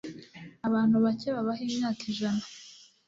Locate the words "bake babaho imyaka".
1.03-2.01